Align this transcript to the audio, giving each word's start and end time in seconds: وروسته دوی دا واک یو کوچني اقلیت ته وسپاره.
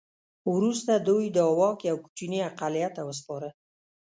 وروسته 0.53 0.93
دوی 1.07 1.25
دا 1.37 1.45
واک 1.59 1.79
یو 1.89 1.97
کوچني 2.03 2.39
اقلیت 2.49 2.91
ته 2.97 3.01
وسپاره. 3.09 3.49